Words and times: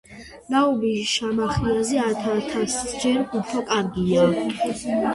ნაუმი 0.53 0.93
შამახიაზე 1.11 2.01
ათიათასჯერ 2.07 3.23
უფრო 3.23 3.67
კარგია 3.71 4.29